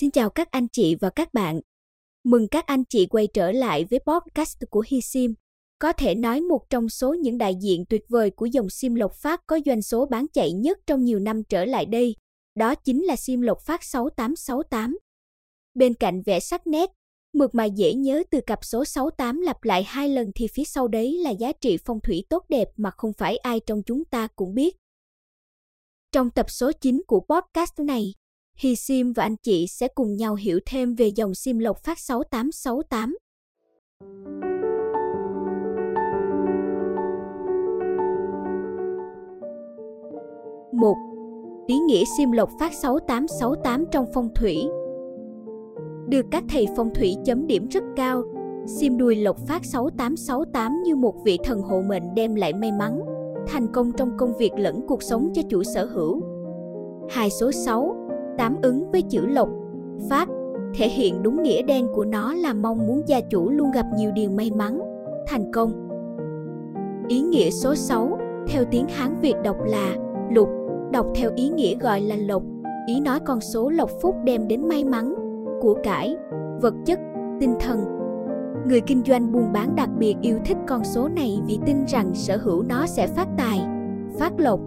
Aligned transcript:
Xin 0.00 0.10
chào 0.10 0.30
các 0.30 0.50
anh 0.50 0.68
chị 0.72 0.94
và 1.00 1.10
các 1.10 1.34
bạn. 1.34 1.60
Mừng 2.24 2.48
các 2.48 2.66
anh 2.66 2.84
chị 2.84 3.06
quay 3.06 3.28
trở 3.34 3.52
lại 3.52 3.84
với 3.90 3.98
podcast 3.98 4.58
của 4.70 4.84
HiSim. 4.88 5.34
Có 5.78 5.92
thể 5.92 6.14
nói 6.14 6.40
một 6.40 6.70
trong 6.70 6.88
số 6.88 7.14
những 7.14 7.38
đại 7.38 7.54
diện 7.60 7.84
tuyệt 7.88 8.02
vời 8.08 8.30
của 8.30 8.46
dòng 8.46 8.70
sim 8.70 8.94
Lộc 8.94 9.12
Phát 9.14 9.40
có 9.46 9.58
doanh 9.66 9.82
số 9.82 10.06
bán 10.06 10.26
chạy 10.32 10.52
nhất 10.52 10.78
trong 10.86 11.04
nhiều 11.04 11.18
năm 11.18 11.42
trở 11.48 11.64
lại 11.64 11.86
đây. 11.86 12.14
Đó 12.54 12.74
chính 12.74 13.04
là 13.04 13.16
sim 13.16 13.40
Lộc 13.40 13.58
Phát 13.66 13.84
6868. 13.84 14.98
Bên 15.74 15.94
cạnh 15.94 16.22
vẻ 16.26 16.40
sắc 16.40 16.66
nét, 16.66 16.90
mượt 17.32 17.54
mà 17.54 17.64
dễ 17.64 17.94
nhớ 17.94 18.22
từ 18.30 18.40
cặp 18.46 18.64
số 18.64 18.84
68 18.84 19.40
lặp 19.40 19.64
lại 19.64 19.84
hai 19.84 20.08
lần 20.08 20.30
thì 20.34 20.46
phía 20.54 20.64
sau 20.64 20.88
đấy 20.88 21.18
là 21.18 21.30
giá 21.30 21.52
trị 21.52 21.76
phong 21.84 22.00
thủy 22.00 22.24
tốt 22.28 22.44
đẹp 22.48 22.68
mà 22.76 22.90
không 22.90 23.12
phải 23.12 23.36
ai 23.36 23.60
trong 23.66 23.82
chúng 23.86 24.04
ta 24.04 24.28
cũng 24.36 24.54
biết. 24.54 24.76
Trong 26.12 26.30
tập 26.30 26.46
số 26.50 26.72
9 26.72 27.02
của 27.06 27.20
podcast 27.20 27.78
này, 27.78 28.12
Hi 28.62 28.76
Sim 28.76 29.12
và 29.12 29.22
anh 29.22 29.36
chị 29.36 29.66
sẽ 29.66 29.88
cùng 29.88 30.16
nhau 30.16 30.34
hiểu 30.34 30.58
thêm 30.66 30.94
về 30.94 31.10
dòng 31.16 31.34
sim 31.34 31.58
Lộc 31.58 31.78
Phát 31.84 31.98
6868. 31.98 33.16
một 40.72 40.94
Ý 41.66 41.78
nghĩa 41.78 42.04
sim 42.18 42.32
Lộc 42.32 42.50
Phát 42.60 42.74
6868 42.74 43.84
trong 43.92 44.06
phong 44.14 44.28
thủy 44.34 44.56
Được 46.08 46.26
các 46.30 46.44
thầy 46.48 46.66
phong 46.76 46.94
thủy 46.94 47.16
chấm 47.24 47.46
điểm 47.46 47.68
rất 47.68 47.84
cao, 47.96 48.22
sim 48.66 48.98
đuôi 48.98 49.16
Lộc 49.16 49.36
Phát 49.46 49.64
6868 49.64 50.82
như 50.84 50.96
một 50.96 51.14
vị 51.24 51.38
thần 51.44 51.62
hộ 51.62 51.82
mệnh 51.82 52.14
đem 52.14 52.34
lại 52.34 52.52
may 52.52 52.72
mắn, 52.72 53.00
thành 53.46 53.66
công 53.72 53.92
trong 53.92 54.10
công 54.18 54.38
việc 54.38 54.52
lẫn 54.56 54.80
cuộc 54.88 55.02
sống 55.02 55.30
cho 55.34 55.42
chủ 55.48 55.62
sở 55.74 55.84
hữu. 55.84 56.22
Hai 57.10 57.30
số 57.30 57.52
6 57.52 58.07
tám 58.38 58.56
ứng 58.62 58.90
với 58.90 59.02
chữ 59.02 59.26
lộc, 59.26 59.48
phát, 60.10 60.28
thể 60.74 60.88
hiện 60.88 61.22
đúng 61.22 61.42
nghĩa 61.42 61.62
đen 61.62 61.86
của 61.94 62.04
nó 62.04 62.34
là 62.34 62.54
mong 62.54 62.86
muốn 62.86 63.02
gia 63.06 63.20
chủ 63.20 63.50
luôn 63.50 63.70
gặp 63.70 63.86
nhiều 63.96 64.10
điều 64.14 64.30
may 64.30 64.50
mắn, 64.56 64.80
thành 65.26 65.52
công. 65.52 65.88
Ý 67.08 67.20
nghĩa 67.20 67.50
số 67.50 67.74
6, 67.74 68.18
theo 68.48 68.64
tiếng 68.70 68.86
Hán 68.88 69.20
Việt 69.20 69.34
đọc 69.44 69.56
là 69.66 69.96
lục, 70.30 70.48
đọc 70.92 71.06
theo 71.14 71.30
ý 71.36 71.48
nghĩa 71.48 71.74
gọi 71.74 72.00
là 72.00 72.16
lộc, 72.16 72.42
ý 72.86 73.00
nói 73.00 73.20
con 73.20 73.40
số 73.40 73.70
lộc 73.70 73.90
phúc 74.02 74.14
đem 74.24 74.48
đến 74.48 74.68
may 74.68 74.84
mắn, 74.84 75.14
của 75.60 75.74
cải, 75.84 76.16
vật 76.60 76.74
chất, 76.86 76.98
tinh 77.40 77.54
thần. 77.60 77.84
Người 78.66 78.80
kinh 78.80 79.02
doanh 79.06 79.32
buôn 79.32 79.52
bán 79.52 79.76
đặc 79.76 79.88
biệt 79.98 80.14
yêu 80.22 80.38
thích 80.44 80.56
con 80.66 80.84
số 80.84 81.08
này 81.08 81.40
vì 81.46 81.58
tin 81.66 81.84
rằng 81.86 82.14
sở 82.14 82.36
hữu 82.36 82.62
nó 82.62 82.86
sẽ 82.86 83.06
phát 83.06 83.28
tài, 83.38 83.60
phát 84.18 84.40
lộc, 84.40 84.60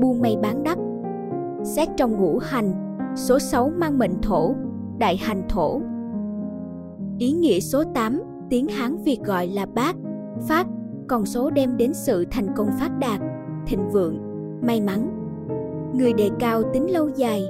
buôn 0.00 0.20
may 0.20 0.36
bán 0.42 0.62
đắt. 0.62 0.78
Xét 1.62 1.88
trong 1.96 2.20
ngũ 2.20 2.38
hành, 2.38 2.87
Số 3.18 3.38
6 3.38 3.70
mang 3.78 3.98
mệnh 3.98 4.22
thổ, 4.22 4.54
đại 4.98 5.16
hành 5.16 5.42
thổ. 5.48 5.80
Ý 7.18 7.32
nghĩa 7.32 7.60
số 7.60 7.84
8, 7.94 8.22
tiếng 8.50 8.68
Hán 8.68 8.96
Việt 8.96 9.18
gọi 9.24 9.46
là 9.46 9.66
bát, 9.66 9.96
phát, 10.48 10.66
con 11.08 11.26
số 11.26 11.50
đem 11.50 11.76
đến 11.76 11.94
sự 11.94 12.24
thành 12.30 12.46
công 12.56 12.68
phát 12.80 12.98
đạt, 12.98 13.20
thịnh 13.66 13.88
vượng, 13.88 14.18
may 14.66 14.80
mắn. 14.80 15.10
Người 15.94 16.12
đề 16.12 16.30
cao 16.38 16.62
tính 16.72 16.90
lâu 16.92 17.08
dài, 17.08 17.42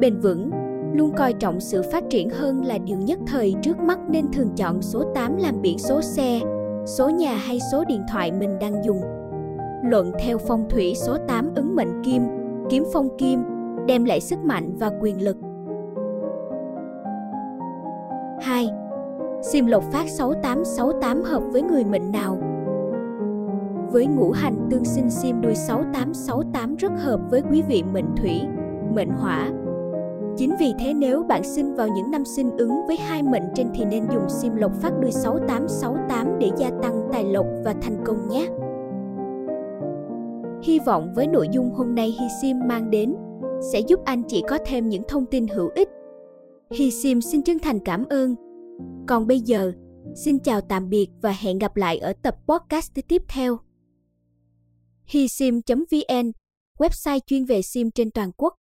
bền 0.00 0.20
vững, 0.20 0.50
luôn 0.94 1.12
coi 1.16 1.32
trọng 1.32 1.60
sự 1.60 1.82
phát 1.92 2.04
triển 2.10 2.30
hơn 2.30 2.64
là 2.64 2.78
điều 2.78 2.98
nhất 2.98 3.18
thời 3.26 3.54
trước 3.62 3.78
mắt 3.80 3.98
nên 4.08 4.32
thường 4.32 4.50
chọn 4.56 4.82
số 4.82 5.02
8 5.14 5.36
làm 5.36 5.62
biển 5.62 5.78
số 5.78 6.00
xe, 6.00 6.40
số 6.86 7.08
nhà 7.08 7.34
hay 7.34 7.58
số 7.72 7.84
điện 7.88 8.02
thoại 8.12 8.32
mình 8.32 8.58
đang 8.60 8.84
dùng. 8.84 9.00
Luận 9.84 10.12
theo 10.20 10.38
phong 10.38 10.68
thủy 10.70 10.94
số 10.94 11.16
8 11.28 11.54
ứng 11.54 11.76
mệnh 11.76 12.02
kim, 12.04 12.22
kiếm 12.70 12.84
phong 12.92 13.08
kim, 13.18 13.53
đem 13.86 14.04
lại 14.04 14.20
sức 14.20 14.38
mạnh 14.44 14.76
và 14.78 14.90
quyền 15.00 15.24
lực. 15.24 15.36
2. 18.40 18.68
Sim 19.42 19.66
lộc 19.66 19.82
phát 19.92 20.08
6868 20.08 21.22
hợp 21.22 21.42
với 21.52 21.62
người 21.62 21.84
mệnh 21.84 22.12
nào? 22.12 22.38
Với 23.92 24.06
ngũ 24.06 24.30
hành 24.30 24.66
tương 24.70 24.84
sinh 24.84 25.10
sim 25.10 25.40
đuôi 25.40 25.54
6868 25.54 26.76
rất 26.76 26.92
hợp 26.96 27.20
với 27.30 27.42
quý 27.50 27.62
vị 27.62 27.82
mệnh 27.92 28.16
thủy, 28.16 28.40
mệnh 28.94 29.10
hỏa. 29.10 29.50
Chính 30.36 30.54
vì 30.60 30.74
thế 30.78 30.94
nếu 30.94 31.22
bạn 31.22 31.42
sinh 31.44 31.74
vào 31.74 31.88
những 31.88 32.10
năm 32.10 32.24
sinh 32.24 32.56
ứng 32.56 32.86
với 32.86 32.96
hai 32.96 33.22
mệnh 33.22 33.42
trên 33.54 33.66
thì 33.74 33.84
nên 33.84 34.04
dùng 34.12 34.28
sim 34.28 34.56
lộc 34.56 34.72
phát 34.82 34.92
đuôi 35.00 35.10
6868 35.10 36.38
để 36.38 36.50
gia 36.56 36.70
tăng 36.82 37.08
tài 37.12 37.24
lộc 37.24 37.46
và 37.64 37.74
thành 37.82 37.96
công 38.04 38.28
nhé. 38.28 38.46
Hy 40.62 40.78
vọng 40.86 41.12
với 41.14 41.26
nội 41.26 41.48
dung 41.52 41.70
hôm 41.70 41.94
nay 41.94 42.16
Hi 42.20 42.26
Sim 42.42 42.60
mang 42.68 42.90
đến 42.90 43.14
sẽ 43.72 43.80
giúp 43.80 44.00
anh 44.04 44.22
chị 44.28 44.42
có 44.48 44.58
thêm 44.66 44.88
những 44.88 45.02
thông 45.08 45.26
tin 45.26 45.48
hữu 45.48 45.68
ích. 45.74 45.88
Hi 46.70 46.90
Sim 46.90 47.20
xin 47.20 47.42
chân 47.42 47.58
thành 47.58 47.78
cảm 47.84 48.04
ơn. 48.04 48.34
Còn 49.06 49.26
bây 49.26 49.40
giờ, 49.40 49.72
xin 50.16 50.38
chào 50.38 50.60
tạm 50.60 50.88
biệt 50.88 51.08
và 51.22 51.32
hẹn 51.32 51.58
gặp 51.58 51.76
lại 51.76 51.98
ở 51.98 52.12
tập 52.22 52.36
podcast 52.46 52.92
tiếp 53.08 53.22
theo. 53.28 53.58
hisim.vn, 55.04 56.32
website 56.78 57.20
chuyên 57.26 57.44
về 57.44 57.62
sim 57.62 57.90
trên 57.90 58.10
toàn 58.10 58.30
quốc. 58.36 58.54